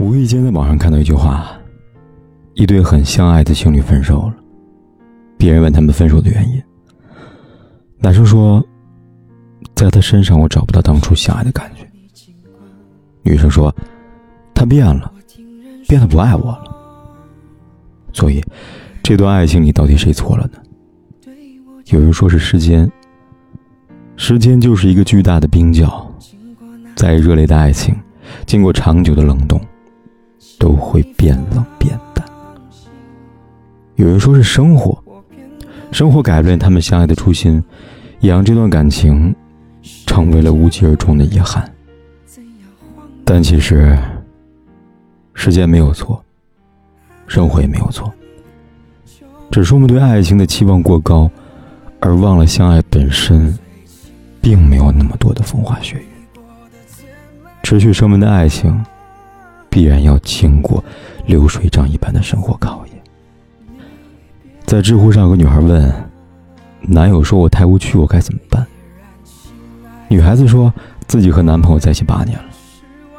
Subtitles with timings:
[0.00, 1.52] 无意间在网上看到一句话：
[2.54, 4.34] 一对很相爱的情侣分手了。
[5.36, 6.62] 别人问他们分手的原因，
[7.98, 8.64] 男生说
[9.76, 11.86] ：“在他身上我找不到当初相爱的感觉。”
[13.20, 13.74] 女生说
[14.54, 15.12] ：“他变了，
[15.86, 16.64] 变得不爱我了。”
[18.14, 18.42] 所以，
[19.02, 21.32] 这段爱情里到底谁错了呢？
[21.88, 22.90] 有人说是时间，
[24.16, 26.10] 时间就是一个巨大的冰窖，
[26.96, 27.94] 在热烈的爱情，
[28.46, 29.60] 经过长久的冷冻。
[30.60, 32.22] 都会变冷变淡。
[33.96, 35.02] 有人说是生活，
[35.90, 37.64] 生活改变他们相爱的初心，
[38.20, 39.34] 也让这段感情
[40.06, 41.68] 成为了无疾而终的遗憾。
[43.24, 43.98] 但其实，
[45.32, 46.22] 时间没有错，
[47.26, 48.12] 生活也没有错，
[49.50, 51.30] 只是我们对爱情的期望过高，
[52.00, 53.58] 而忘了相爱本身，
[54.42, 56.02] 并没有那么多的风花雪月。
[57.62, 58.84] 持续升温的爱情。
[59.70, 60.84] 必然要经过
[61.24, 62.96] 流水账一般的生活考验。
[64.66, 65.92] 在知乎上，有个女孩问
[66.82, 68.66] ：“男友说我太无趣，我该怎么办？”
[70.08, 70.72] 女孩子说
[71.06, 72.44] 自己和男朋友在一起八年了，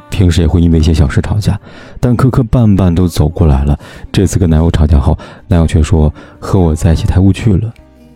[0.10, 1.60] 平时也会因为一些小事吵架，
[2.00, 3.80] 但磕磕绊绊都走过来了。
[4.12, 7.74] 这次跟男友吵架后，男友却说和我在一起太无趣了，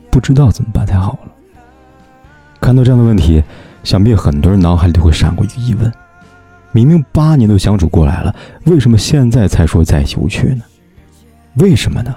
[0.10, 1.32] 不知道怎么办才好了。
[2.60, 3.44] 看到这样的问题，
[3.84, 5.92] 想必很多人脑海里都会闪过一个疑问。
[6.76, 10.64] 明明八年都相处过来了，为什么现在才说在一起无趣呢？
[11.54, 12.14] 为什么呢？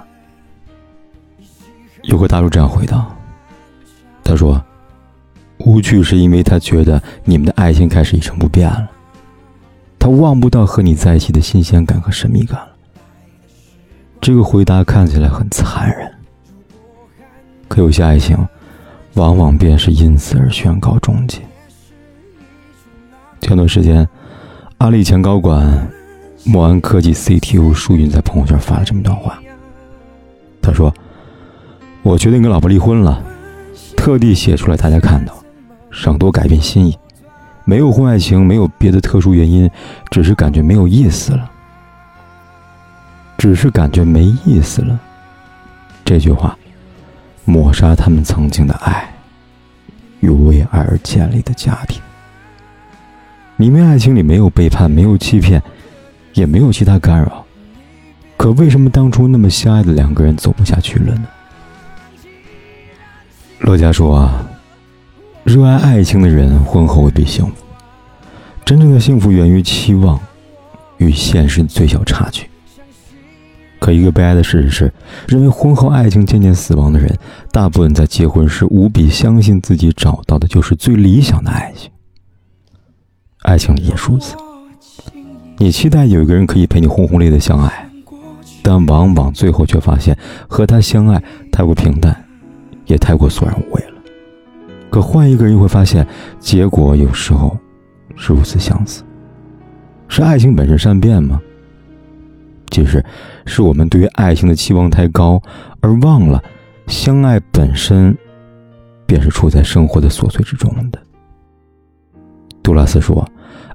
[2.01, 3.07] 有个大叔这样回答
[4.21, 4.61] ：“他说，
[5.59, 8.91] 无趣是因为他觉得你们的爱情开始一成不变了，
[9.97, 12.75] 他望不到和你在一起的新鲜感和神秘感了。”
[14.19, 16.11] 这个回答看起来很残忍，
[17.69, 18.37] 可有些爱情，
[19.13, 21.39] 往往便是因此而宣告终结。
[23.39, 24.05] 前段时间。
[24.79, 25.91] 阿里前高管、
[26.45, 29.37] 莫安科技 CTO 舒云在朋友圈发了这么一段话。
[30.61, 30.93] 他说
[32.01, 33.21] ：“我决定跟老婆离婚了，
[33.97, 35.37] 特地写出来大家看到，
[35.91, 36.97] 省多改变心意。
[37.65, 39.69] 没有婚外情，没有别的特殊原因，
[40.11, 41.51] 只是感觉没有意思了。
[43.37, 44.97] 只是感觉没意思了。”
[46.05, 46.57] 这句话
[47.43, 49.13] 抹杀他们曾经的爱
[50.21, 52.01] 与为爱而建立的家庭。
[53.99, 55.61] 爱情里没有背叛，没有欺骗，
[56.33, 57.43] 也没有其他干扰，
[58.37, 61.27] 可为什么当初那么相爱的两个人走不下去了呢？
[63.59, 64.47] 乐嘉说啊，
[65.43, 67.51] 热爱爱情的人婚后未必幸福，
[68.63, 70.17] 真正的幸福源于期望
[70.95, 72.49] 与现实最小差距。
[73.79, 74.93] 可一个悲哀的事实是，
[75.27, 77.13] 认为婚后爱情渐渐死亡的人，
[77.51, 81.91] 大部分在结婚时无比相信自己找到的就是最理想的爱情。
[83.41, 84.35] 爱情也如此，
[85.57, 87.89] 你期待有一个人可以陪你轰轰烈烈相爱，
[88.61, 90.17] 但往往最后却发现
[90.47, 92.25] 和他相爱太过平淡，
[92.85, 93.93] 也太过索然无味了。
[94.89, 96.05] 可换一个人，又会发现
[96.39, 97.57] 结果有时候
[98.15, 99.03] 是如此相似。
[100.09, 101.39] 是爱情本身善变吗？
[102.71, 103.03] 其实，
[103.45, 105.41] 是我们对于爱情的期望太高，
[105.79, 106.43] 而忘了
[106.87, 108.15] 相爱本身
[109.05, 110.99] 便是处在生活的琐碎之中的。
[112.69, 113.27] 杜拉斯说：“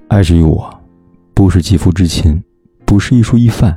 [0.07, 0.73] 爱之于我，
[1.35, 2.41] 不是肌肤之亲，
[2.85, 3.77] 不是一蔬一饭，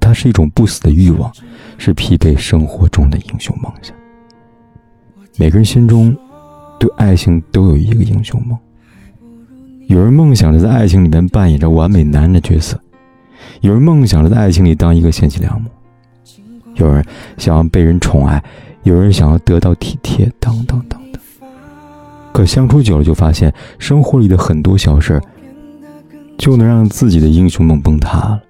[0.00, 1.30] 它是一种不死的欲望，
[1.76, 3.94] 是疲惫生活中的英雄梦想。
[5.36, 6.16] 每个人心中，
[6.80, 8.58] 对爱情都有一个英雄梦。
[9.88, 12.80] 有人梦想着在爱情里面扮演着完美男人的角色，
[13.60, 15.68] 有人梦想着在爱情里当一个贤妻良母，
[16.76, 17.04] 有人
[17.36, 18.42] 想要被人宠爱，
[18.84, 20.98] 有人想要得到体贴，等等等。”
[22.36, 25.18] 可相处久了，就发现生活里的很多小事
[26.36, 28.42] 就能让自己的英雄梦崩塌了。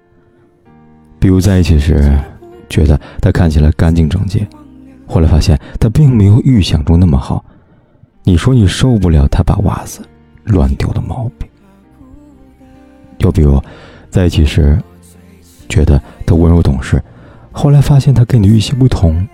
[1.19, 2.19] 比如在一起时，
[2.67, 4.45] 觉得他看起来干净整洁，
[5.07, 7.45] 后来发现他并没有预想中那么好。
[8.25, 10.01] 你说你受不了他把袜子
[10.43, 11.47] 乱丢的毛病。
[13.19, 13.57] 又比如，
[14.09, 14.77] 在一起时，
[15.69, 17.01] 觉得他温柔懂事，
[17.53, 19.25] 后来发现他跟你预期不同。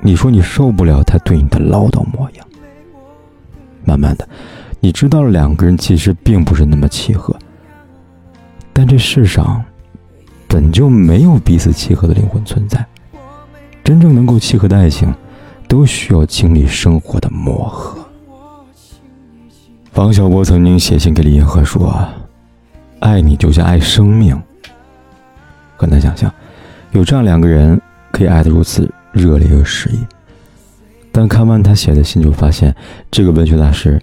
[0.00, 2.47] 你说你受不了他对你的唠叨模样。
[3.88, 4.28] 慢慢的，
[4.80, 7.34] 你知道了两个人其实并不是那么契合，
[8.74, 9.64] 但这世上
[10.46, 12.84] 本就没有彼此契合的灵魂存在。
[13.82, 15.14] 真正能够契合的爱情，
[15.66, 17.98] 都需要经历生活的磨合。
[19.94, 22.06] 王小波曾经写信给李银河说
[23.00, 24.38] ：“爱你就像爱生命。”
[25.78, 26.30] 很难想象，
[26.92, 27.80] 有这样两个人
[28.12, 29.98] 可以爱得如此热烈又诗意。
[31.10, 32.74] 但看完他写的信，就发现
[33.10, 34.00] 这个文学大师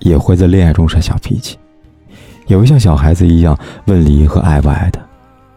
[0.00, 1.58] 也会在恋爱中耍小脾气，
[2.46, 5.00] 也会像小孩子一样问李银河爱不爱他，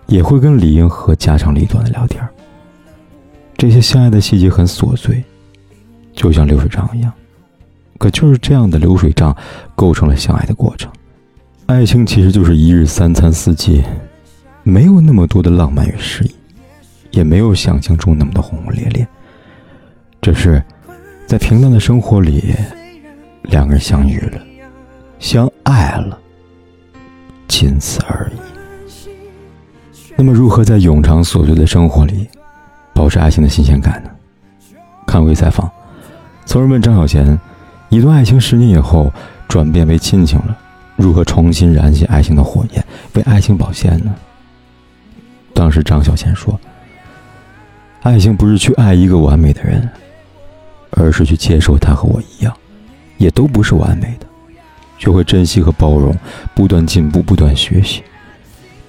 [0.07, 2.23] 也会跟李银河家长里短的聊天。
[3.57, 5.23] 这些相爱的细节很琐碎，
[6.13, 7.11] 就像流水账一样。
[7.97, 9.35] 可就是这样的流水账，
[9.75, 10.91] 构成了相爱的过程。
[11.67, 13.81] 爱情其实就是一日三餐四季，
[14.63, 16.31] 没有那么多的浪漫与诗意，
[17.11, 19.07] 也没有想象中那么的轰轰烈烈。
[20.21, 20.61] 只是
[21.25, 22.53] 在平淡的生活里，
[23.43, 24.41] 两个人相遇了，
[25.19, 26.17] 相爱了，
[27.47, 28.39] 仅此而已。
[30.15, 32.29] 那么，如何在永长琐碎的生活里？
[32.93, 34.11] 保持爱情的新鲜感呢？
[35.07, 35.69] 看微采访，
[36.45, 37.35] 曾人问张小娴，
[37.89, 39.11] 一段爱情十年以后
[39.47, 40.55] 转变为亲情了，
[40.95, 42.85] 如何重新燃起爱情的火焰，
[43.15, 44.13] 为爱情保鲜呢？
[45.55, 46.59] 当时张小娴说
[48.03, 49.89] ：“爱情不是去爱一个完美的人，
[50.95, 52.55] 而是去接受他和我一样，
[53.17, 54.25] 也都不是完美的，
[54.97, 56.15] 学会珍惜和包容，
[56.55, 58.03] 不断进步，不断学习。”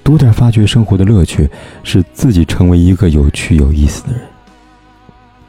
[0.05, 1.49] 多点发掘生活的乐趣，
[1.83, 4.21] 使自己成为一个有趣有意思的人。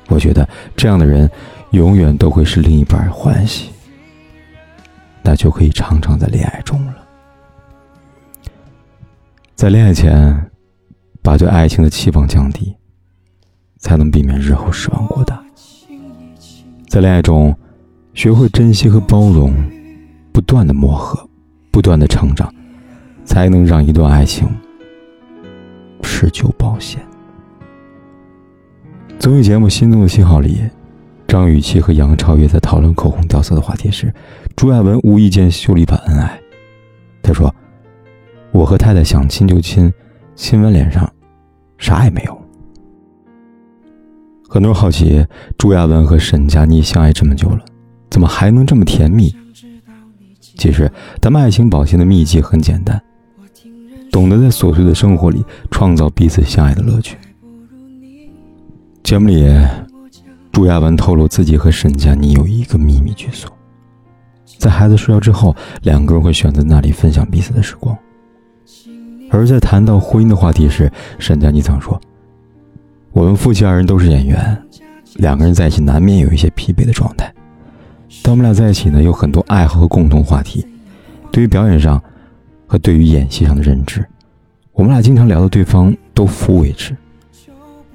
[0.08, 0.48] 我觉得
[0.78, 1.30] 这样的人，
[1.72, 3.72] 永远都会是另一半欢喜。
[5.22, 6.94] 那就可以常常在恋爱中了。
[9.56, 10.52] 在恋爱前，
[11.22, 12.76] 把对爱情的期望降低，
[13.80, 15.44] 才能避免日后失望过大。
[16.88, 17.56] 在恋爱中，
[18.14, 19.54] 学会珍惜和包容，
[20.32, 21.28] 不断的磨合，
[21.72, 22.54] 不断的成长。
[23.26, 24.48] 才能让一段爱情
[26.04, 27.02] 持久保鲜。
[29.18, 30.62] 综艺节目《心动的信号》里，
[31.28, 34.14] 张雨绮和杨超越在讨论口红掉色的话题时，
[34.56, 36.40] 朱亚文无意间秀了一把恩爱。
[37.24, 37.52] 他说
[38.54, 39.92] ：“我和太太想亲就亲，
[40.36, 41.12] 亲完脸上
[41.80, 42.42] 啥也没有。”
[44.56, 47.60] 很多人好奇，朱亚文和沈佳妮相爱这么久了，
[48.10, 49.36] 怎么还能这么甜蜜？
[50.40, 52.98] 其实，他们爱情保鲜的秘籍很简单。
[54.14, 57.18] 懂得在琐碎的生活里创造彼此相爱的乐趣。
[59.04, 59.46] 节目里，
[60.54, 63.52] 朱亚文透露自己和沈佳妮有一个秘密居所，
[64.58, 67.94] 在孩子睡觉之后，两个人会选择那里分享彼此的时光。
[69.30, 72.00] 而在谈到婚姻的话题时，沈佳妮曾说
[73.16, 74.62] ：“我们夫妻二人都是演员，
[75.16, 77.34] 两个人在一起难免有一些疲惫的状态，
[78.22, 80.68] 但我们俩在一起呢，有很多爱好和共同话题。
[81.32, 82.00] 对于表演上。”
[82.68, 84.04] 和对于演戏上的认知，
[84.74, 86.98] 我们俩经常聊到对方都服为止。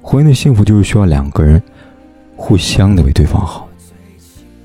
[0.01, 1.61] 婚姻的幸福就是需要两个人
[2.37, 3.67] 互相的为对方好。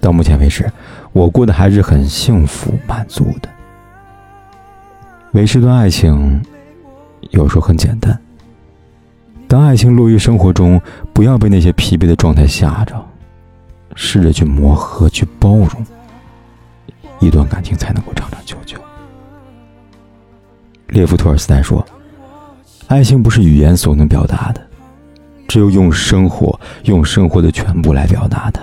[0.00, 0.70] 到目前为止，
[1.12, 3.48] 我过得还是很幸福满足的。
[5.32, 6.40] 维持段爱情，
[7.30, 8.16] 有时候很简单。
[9.48, 10.80] 当爱情落于生活中，
[11.12, 12.94] 不要被那些疲惫的状态吓着，
[13.94, 15.86] 试着去磨合，去包容，
[17.20, 18.76] 一段感情才能够长长久久。
[20.88, 21.84] 列夫·托尔斯泰说
[22.88, 24.60] ：“爱情不是语言所能表达的，
[25.46, 28.60] 只有用生活、用生活的全部来表达的。”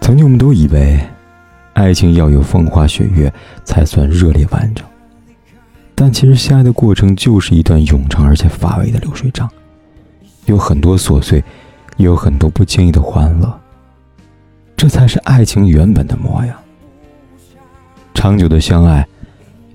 [0.00, 1.00] 曾经我们都以为，
[1.72, 3.32] 爱情要有风花雪月
[3.64, 4.84] 才算热烈完整，
[6.02, 9.46] 但其实相爱的过程就是一段冗长而且乏味的流水账，
[10.46, 11.44] 有很多琐碎，
[11.98, 13.60] 也有很多不经意的欢乐，
[14.78, 16.56] 这才是爱情原本的模样。
[18.14, 19.06] 长久的相爱。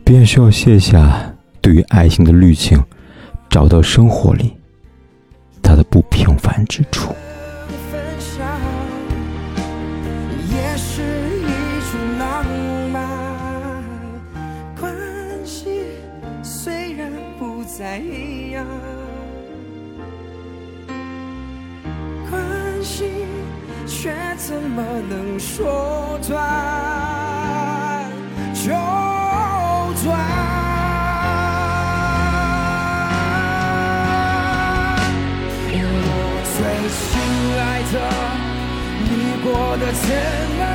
[0.04, 2.80] 便需要卸下对于爱情的滤镜，
[3.50, 4.54] 找到生活里
[5.64, 7.12] 它的不平凡之处。
[17.78, 18.66] 在一样。
[22.30, 22.42] 关
[22.82, 23.26] 系
[23.86, 28.10] 却怎么能说断
[28.54, 28.72] 就
[30.06, 30.16] 断？
[35.78, 35.78] 我
[36.56, 36.58] 最
[36.96, 37.04] 亲
[37.60, 37.96] 爱的，
[39.04, 39.12] 你
[39.44, 40.08] 过得怎
[40.58, 40.75] 么？